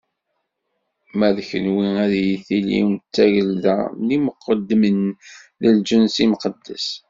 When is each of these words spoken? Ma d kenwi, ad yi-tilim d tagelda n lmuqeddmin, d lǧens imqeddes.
Ma 1.17 1.29
d 1.35 1.37
kenwi, 1.49 1.87
ad 2.03 2.13
yi-tilim 2.27 2.89
d 2.95 2.99
tagelda 3.13 3.77
n 3.89 4.07
lmuqeddmin, 4.17 5.01
d 5.61 5.63
lǧens 5.77 6.15
imqeddes. 6.25 6.87